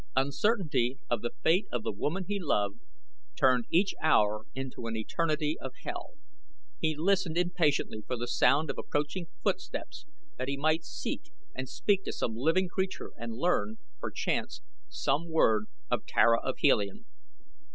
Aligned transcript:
Uncertainty 0.15 0.97
of 1.11 1.21
the 1.21 1.29
fate 1.43 1.67
of 1.71 1.83
the 1.83 1.91
woman 1.91 2.25
he 2.27 2.39
loved 2.39 2.79
turned 3.37 3.65
each 3.69 3.93
hour 4.01 4.47
into 4.55 4.87
an 4.87 4.97
eternity 4.97 5.57
of 5.61 5.73
hell. 5.83 6.13
He 6.79 6.95
listened 6.97 7.37
impatiently 7.37 8.01
for 8.07 8.17
the 8.17 8.25
sound 8.27 8.71
of 8.71 8.79
approaching 8.79 9.27
footsteps 9.43 10.07
that 10.39 10.47
he 10.47 10.57
might 10.57 10.83
see 10.83 11.21
and 11.53 11.69
speak 11.69 12.03
to 12.05 12.11
some 12.13 12.35
living 12.35 12.67
creature 12.67 13.11
and 13.15 13.33
learn, 13.33 13.77
perchance, 13.99 14.61
some 14.89 15.29
word 15.29 15.67
of 15.91 16.07
Tara 16.07 16.39
of 16.41 16.57
Helium. 16.57 17.05